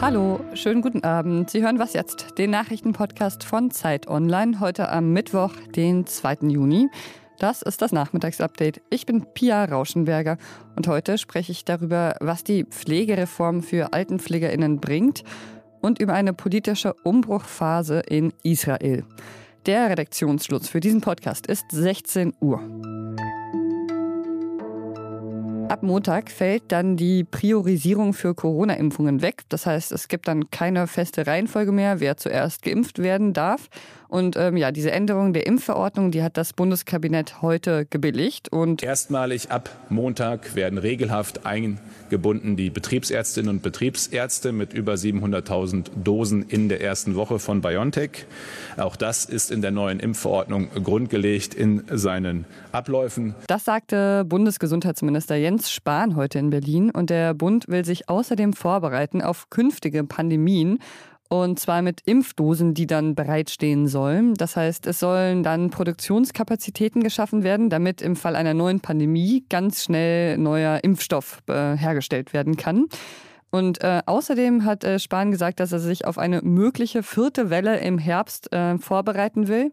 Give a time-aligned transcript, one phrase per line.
[0.00, 1.50] Hallo, schönen guten Abend.
[1.50, 6.48] Sie hören was jetzt, den Nachrichtenpodcast von Zeit Online, heute am Mittwoch, den 2.
[6.48, 6.88] Juni.
[7.38, 8.80] Das ist das Nachmittagsupdate.
[8.88, 10.38] Ich bin Pia Rauschenberger
[10.74, 15.22] und heute spreche ich darüber, was die Pflegereform für Altenpflegerinnen bringt
[15.82, 19.04] und über eine politische Umbruchphase in Israel.
[19.66, 22.60] Der Redaktionsschluss für diesen Podcast ist 16 Uhr.
[25.76, 29.42] Ab Montag fällt dann die Priorisierung für Corona-Impfungen weg.
[29.50, 33.68] Das heißt, es gibt dann keine feste Reihenfolge mehr, wer zuerst geimpft werden darf.
[34.16, 38.50] Und ähm, ja, diese Änderung der Impfverordnung, die hat das Bundeskabinett heute gebilligt.
[38.50, 46.46] Und Erstmalig ab Montag werden regelhaft eingebunden die Betriebsärztinnen und Betriebsärzte mit über 700.000 Dosen
[46.48, 48.24] in der ersten Woche von BioNTech.
[48.78, 53.34] Auch das ist in der neuen Impfverordnung grundgelegt in seinen Abläufen.
[53.48, 56.90] Das sagte Bundesgesundheitsminister Jens Spahn heute in Berlin.
[56.90, 60.78] Und der Bund will sich außerdem vorbereiten auf künftige Pandemien.
[61.28, 64.34] Und zwar mit Impfdosen, die dann bereitstehen sollen.
[64.34, 69.84] Das heißt, es sollen dann Produktionskapazitäten geschaffen werden, damit im Fall einer neuen Pandemie ganz
[69.84, 72.86] schnell neuer Impfstoff äh, hergestellt werden kann.
[73.50, 77.78] Und äh, außerdem hat äh, Spahn gesagt, dass er sich auf eine mögliche vierte Welle
[77.78, 79.72] im Herbst äh, vorbereiten will.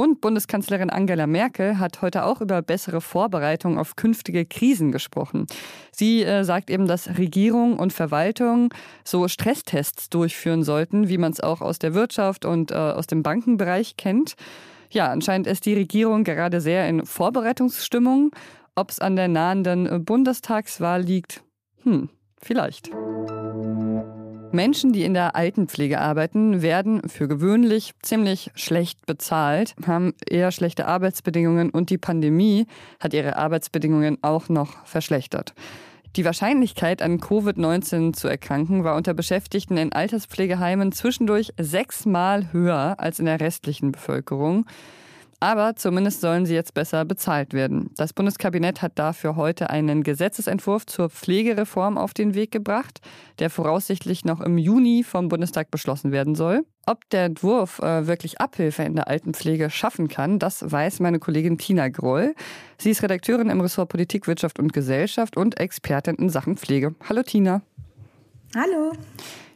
[0.00, 5.44] Und Bundeskanzlerin Angela Merkel hat heute auch über bessere Vorbereitung auf künftige Krisen gesprochen.
[5.92, 8.72] Sie äh, sagt eben, dass Regierung und Verwaltung
[9.04, 13.22] so Stresstests durchführen sollten, wie man es auch aus der Wirtschaft und äh, aus dem
[13.22, 14.36] Bankenbereich kennt.
[14.90, 18.30] Ja, anscheinend ist die Regierung gerade sehr in Vorbereitungsstimmung.
[18.74, 21.42] Ob es an der nahenden Bundestagswahl liegt?
[21.82, 22.08] Hm,
[22.40, 22.90] vielleicht.
[24.52, 30.86] Menschen, die in der Altenpflege arbeiten, werden für gewöhnlich ziemlich schlecht bezahlt, haben eher schlechte
[30.86, 32.66] Arbeitsbedingungen und die Pandemie
[32.98, 35.54] hat ihre Arbeitsbedingungen auch noch verschlechtert.
[36.16, 43.20] Die Wahrscheinlichkeit, an Covid-19 zu erkranken, war unter Beschäftigten in Alterspflegeheimen zwischendurch sechsmal höher als
[43.20, 44.66] in der restlichen Bevölkerung.
[45.42, 47.90] Aber zumindest sollen sie jetzt besser bezahlt werden.
[47.96, 53.00] Das Bundeskabinett hat dafür heute einen Gesetzesentwurf zur Pflegereform auf den Weg gebracht,
[53.38, 56.66] der voraussichtlich noch im Juni vom Bundestag beschlossen werden soll.
[56.86, 61.56] Ob der Entwurf äh, wirklich Abhilfe in der Altenpflege schaffen kann, das weiß meine Kollegin
[61.56, 62.34] Tina Groll.
[62.76, 66.94] Sie ist Redakteurin im Ressort Politik, Wirtschaft und Gesellschaft und Expertin in Sachen Pflege.
[67.08, 67.62] Hallo Tina.
[68.54, 68.92] Hallo.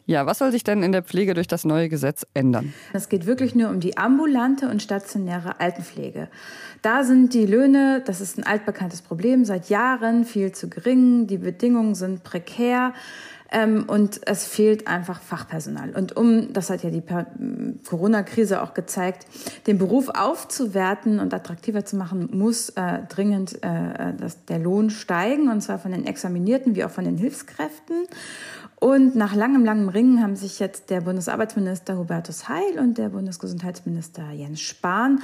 [0.07, 2.75] Ja, was soll sich denn in der Pflege durch das neue Gesetz ändern?
[2.93, 6.29] Es geht wirklich nur um die ambulante und stationäre Altenpflege.
[6.83, 11.39] Da sind die Löhne, das ist ein altbekanntes Problem, seit Jahren viel zu gering, die
[11.39, 12.93] Bedingungen sind prekär.
[13.51, 15.91] Ähm, und es fehlt einfach Fachpersonal.
[15.91, 17.03] Und um, das hat ja die
[17.89, 19.27] Corona-Krise auch gezeigt,
[19.67, 25.51] den Beruf aufzuwerten und attraktiver zu machen, muss äh, dringend äh, das, der Lohn steigen,
[25.51, 28.07] und zwar von den Examinierten wie auch von den Hilfskräften.
[28.85, 34.31] Und nach langem, langem Ringen haben sich jetzt der Bundesarbeitsminister Hubertus Heil und der Bundesgesundheitsminister
[34.33, 35.23] Jens Spahn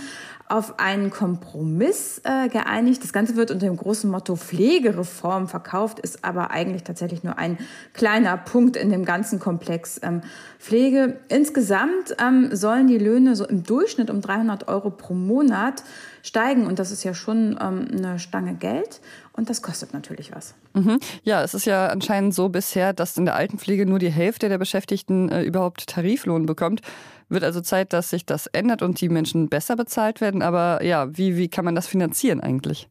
[0.48, 3.04] auf einen Kompromiss äh, geeinigt.
[3.04, 7.58] Das Ganze wird unter dem großen Motto Pflegereform verkauft, ist aber eigentlich tatsächlich nur ein
[7.92, 10.22] kleiner Punkt in dem ganzen Komplex ähm,
[10.58, 11.18] Pflege.
[11.28, 15.84] Insgesamt ähm, sollen die Löhne so im Durchschnitt um 300 Euro pro Monat
[16.22, 16.66] steigen.
[16.66, 19.00] Und das ist ja schon ähm, eine Stange Geld.
[19.32, 20.54] Und das kostet natürlich was.
[20.74, 20.98] Mhm.
[21.22, 24.58] Ja, es ist ja anscheinend so bisher, dass in der Altenpflege nur die Hälfte der
[24.58, 26.82] Beschäftigten äh, überhaupt Tariflohn bekommt.
[27.28, 30.42] Wird also Zeit, dass sich das ändert und die Menschen besser bezahlt werden.
[30.42, 32.88] Aber ja, wie, wie kann man das finanzieren eigentlich?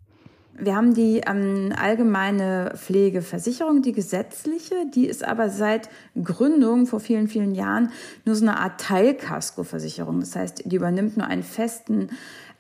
[0.62, 5.90] Wir haben die ähm, allgemeine Pflegeversicherung, die gesetzliche, die ist aber seit
[6.22, 7.92] Gründung vor vielen, vielen Jahren
[8.26, 10.20] nur so eine Art Teilkaskoversicherung.
[10.20, 12.10] Das heißt, die übernimmt nur einen festen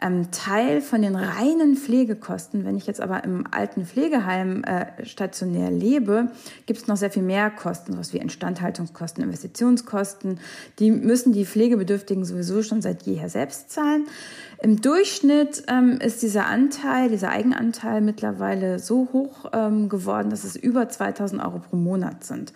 [0.01, 2.65] ähm, Teil von den reinen Pflegekosten.
[2.65, 6.31] Wenn ich jetzt aber im alten Pflegeheim äh, stationär lebe,
[6.65, 10.39] gibt es noch sehr viel mehr Kosten, sowas wie Instandhaltungskosten, Investitionskosten.
[10.79, 14.05] Die müssen die Pflegebedürftigen sowieso schon seit jeher selbst zahlen.
[14.61, 20.55] Im Durchschnitt ähm, ist dieser Anteil, dieser Eigenanteil mittlerweile so hoch ähm, geworden, dass es
[20.55, 22.53] über 2000 Euro pro Monat sind.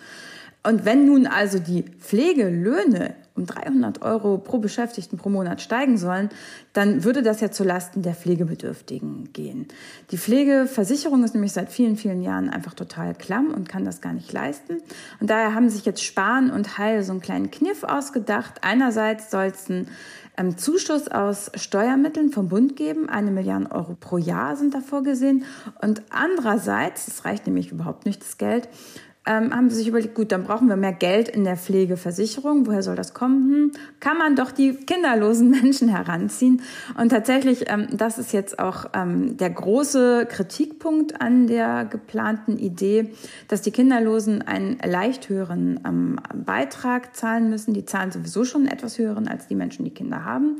[0.66, 6.30] Und wenn nun also die Pflegelöhne um 300 Euro pro Beschäftigten pro Monat steigen sollen,
[6.74, 9.68] dann würde das ja zulasten der Pflegebedürftigen gehen.
[10.12, 14.14] Die Pflegeversicherung ist nämlich seit vielen, vielen Jahren einfach total klamm und kann das gar
[14.14, 14.78] nicht leisten.
[15.20, 18.60] Und daher haben sich jetzt Spahn und Heil so einen kleinen Kniff ausgedacht.
[18.62, 19.88] Einerseits soll es einen
[20.38, 23.10] ähm, Zuschuss aus Steuermitteln vom Bund geben.
[23.10, 25.46] Eine Milliarde Euro pro Jahr sind da vorgesehen.
[25.82, 28.70] Und andererseits, das reicht nämlich überhaupt nicht, das Geld,
[29.26, 32.66] ähm, haben sie sich überlegt, gut, dann brauchen wir mehr Geld in der Pflegeversicherung.
[32.66, 33.44] Woher soll das kommen?
[33.44, 33.72] Hm,
[34.02, 36.62] kann man doch die kinderlosen Menschen heranziehen.
[37.00, 43.14] Und tatsächlich, ähm, das ist jetzt auch ähm, der große Kritikpunkt an der geplanten Idee,
[43.48, 47.74] dass die Kinderlosen einen leicht höheren ähm, Beitrag zahlen müssen.
[47.74, 50.58] Die zahlen sowieso schon etwas höheren als die Menschen, die Kinder haben.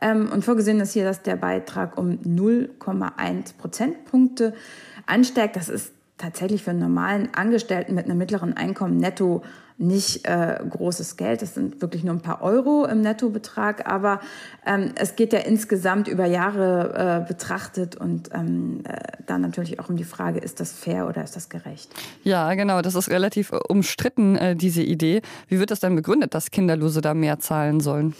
[0.00, 4.54] Ähm, und vorgesehen ist hier, dass der Beitrag um 0,1 Prozentpunkte
[5.06, 5.54] ansteigt.
[5.54, 9.42] Das ist tatsächlich für einen normalen Angestellten mit einem mittleren Einkommen netto
[9.80, 11.40] nicht äh, großes Geld.
[11.42, 14.20] Das sind wirklich nur ein paar Euro im Nettobetrag, aber
[14.66, 19.88] ähm, es geht ja insgesamt über Jahre äh, betrachtet und ähm, äh, dann natürlich auch
[19.88, 21.90] um die Frage, ist das fair oder ist das gerecht?
[22.24, 22.82] Ja, genau.
[22.82, 25.22] Das ist relativ äh, umstritten, äh, diese Idee.
[25.48, 28.14] Wie wird das dann begründet, dass Kinderlose da mehr zahlen sollen?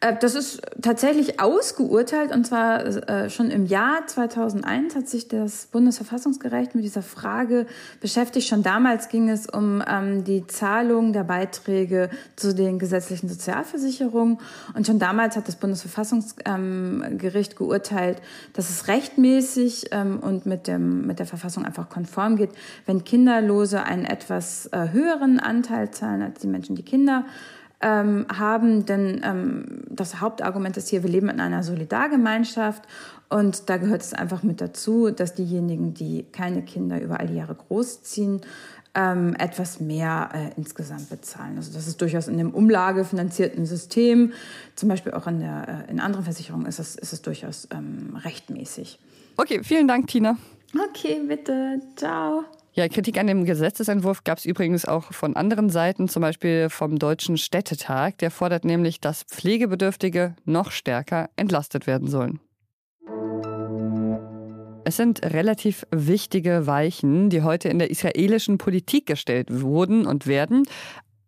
[0.00, 5.66] Äh, das ist tatsächlich ausgeurteilt und zwar äh, schon im Jahr 2001 hat sich das
[5.66, 7.66] Bundesverfassungsgericht mit dieser Frage
[8.00, 8.46] beschäftigt.
[8.46, 14.38] Schon damals ging es um ähm, die Zahlung Erhöhung der Beiträge zu den gesetzlichen Sozialversicherungen.
[14.74, 18.20] Und schon damals hat das Bundesverfassungsgericht geurteilt,
[18.52, 22.50] dass es rechtmäßig ähm, und mit, dem, mit der Verfassung einfach konform geht,
[22.86, 27.24] wenn Kinderlose einen etwas äh, höheren Anteil zahlen als die Menschen, die Kinder
[27.80, 28.86] ähm, haben.
[28.86, 32.82] Denn ähm, das Hauptargument ist hier, wir leben in einer Solidargemeinschaft
[33.28, 37.34] und da gehört es einfach mit dazu, dass diejenigen, die keine Kinder über all die
[37.34, 38.40] Jahre großziehen,
[38.96, 41.56] ähm, etwas mehr äh, insgesamt bezahlen.
[41.58, 44.32] Also das ist durchaus in dem umlagefinanzierten System,
[44.74, 48.16] zum Beispiel auch in, der, äh, in anderen Versicherungen ist es, ist es durchaus ähm,
[48.24, 48.98] rechtmäßig.
[49.36, 50.38] Okay, vielen Dank, Tina.
[50.90, 51.80] Okay, bitte.
[51.94, 52.44] Ciao.
[52.72, 56.98] Ja, Kritik an dem Gesetzesentwurf gab es übrigens auch von anderen Seiten, zum Beispiel vom
[56.98, 58.18] Deutschen Städtetag.
[58.18, 62.40] Der fordert nämlich, dass Pflegebedürftige noch stärker entlastet werden sollen.
[64.86, 70.62] Es sind relativ wichtige Weichen, die heute in der israelischen Politik gestellt wurden und werden.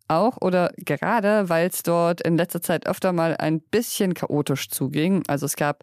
[0.06, 5.24] Auch oder gerade, weil es dort in letzter Zeit öfter mal ein bisschen chaotisch zuging.
[5.26, 5.82] Also es gab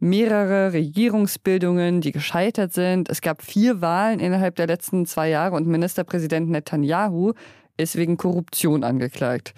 [0.00, 3.08] mehrere Regierungsbildungen, die gescheitert sind.
[3.08, 7.34] Es gab vier Wahlen innerhalb der letzten zwei Jahre und Ministerpräsident Netanyahu
[7.76, 9.54] ist wegen Korruption angeklagt.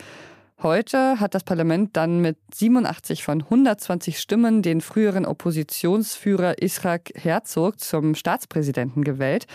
[0.63, 7.81] Heute hat das Parlament dann mit 87 von 120 Stimmen den früheren Oppositionsführer Israk Herzog
[7.81, 9.47] zum Staatspräsidenten gewählt.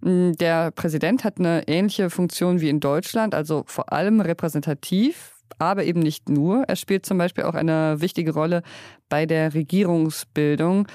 [0.00, 5.84] Mm, der Präsident hat eine ähnliche Funktion wie in Deutschland, also vor allem repräsentativ, aber
[5.84, 6.64] eben nicht nur.
[6.66, 8.62] Er spielt zum Beispiel auch eine wichtige Rolle
[9.08, 10.88] bei der Regierungsbildung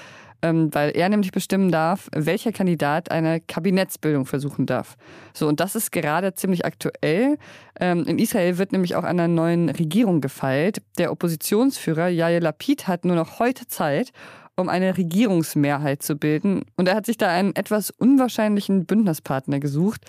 [0.72, 4.96] weil er nämlich bestimmen darf, welcher Kandidat eine Kabinettsbildung versuchen darf.
[5.32, 7.38] So, und das ist gerade ziemlich aktuell.
[7.80, 10.82] Ähm, in Israel wird nämlich auch einer neuen Regierung gefeilt.
[10.98, 14.12] Der Oppositionsführer Yair Lapid hat nur noch heute Zeit,
[14.56, 16.62] um eine Regierungsmehrheit zu bilden.
[16.76, 20.02] Und er hat sich da einen etwas unwahrscheinlichen Bündnispartner gesucht,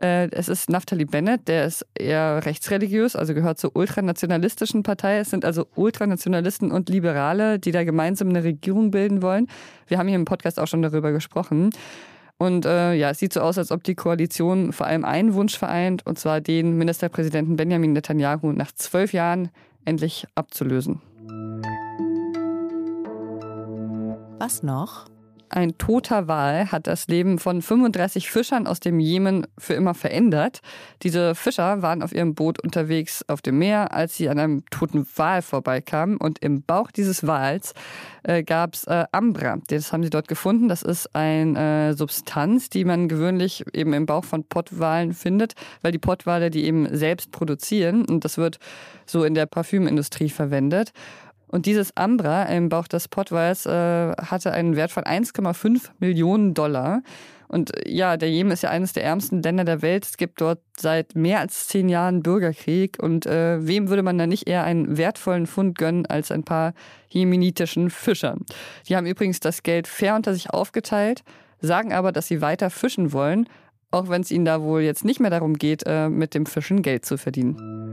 [0.00, 5.18] es ist Naftali Bennett, der ist eher rechtsreligiös, also gehört zur ultranationalistischen Partei.
[5.18, 9.46] Es sind also Ultranationalisten und Liberale, die da gemeinsam eine Regierung bilden wollen.
[9.88, 11.70] Wir haben hier im Podcast auch schon darüber gesprochen.
[12.38, 15.58] Und äh, ja, es sieht so aus, als ob die Koalition vor allem einen Wunsch
[15.58, 19.50] vereint, und zwar den Ministerpräsidenten Benjamin Netanyahu nach zwölf Jahren
[19.84, 21.02] endlich abzulösen.
[24.38, 25.04] Was noch?
[25.52, 30.60] Ein toter Wal hat das Leben von 35 Fischern aus dem Jemen für immer verändert.
[31.02, 35.04] Diese Fischer waren auf ihrem Boot unterwegs auf dem Meer, als sie an einem toten
[35.16, 36.18] Wal vorbeikamen.
[36.18, 37.74] Und im Bauch dieses Wals
[38.22, 39.58] äh, gab es äh, Ambra.
[39.66, 40.68] Das haben sie dort gefunden.
[40.68, 45.90] Das ist eine äh, Substanz, die man gewöhnlich eben im Bauch von Pottwalen findet, weil
[45.90, 48.04] die Pottwale die eben selbst produzieren.
[48.04, 48.60] Und das wird
[49.04, 50.92] so in der Parfümindustrie verwendet.
[51.50, 53.70] Und dieses Ambra im Bauch des Pottwals äh,
[54.12, 57.02] hatte einen Wert von 1,5 Millionen Dollar.
[57.48, 60.04] Und äh, ja, der Jemen ist ja eines der ärmsten Länder der Welt.
[60.04, 62.98] Es gibt dort seit mehr als zehn Jahren Bürgerkrieg.
[63.02, 66.72] Und äh, wem würde man da nicht eher einen wertvollen Fund gönnen als ein paar
[67.08, 68.46] jemenitischen Fischern?
[68.88, 71.24] Die haben übrigens das Geld fair unter sich aufgeteilt,
[71.60, 73.48] sagen aber, dass sie weiter fischen wollen,
[73.90, 76.82] auch wenn es ihnen da wohl jetzt nicht mehr darum geht, äh, mit dem Fischen
[76.82, 77.90] Geld zu verdienen.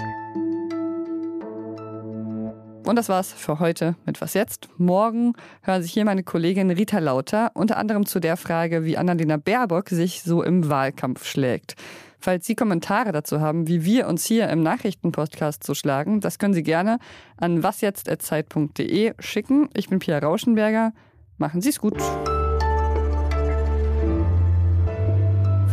[2.88, 4.70] Und das war's für heute mit Was jetzt?
[4.78, 9.36] Morgen hören sich hier meine Kollegin Rita Lauter unter anderem zu der Frage, wie Annalena
[9.36, 11.76] Baerbock sich so im Wahlkampf schlägt.
[12.18, 16.54] Falls Sie Kommentare dazu haben, wie wir uns hier im Nachrichtenpodcast so schlagen, das können
[16.54, 17.00] Sie gerne
[17.36, 19.68] an wasjetzt.zeit.de schicken.
[19.76, 20.94] Ich bin Pia Rauschenberger.
[21.38, 22.02] Machen Sie es gut.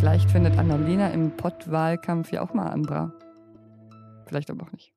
[0.01, 3.13] Vielleicht findet Annalena im Pottwahlkampf ja auch mal Ambra.
[4.27, 4.94] Vielleicht aber auch nicht.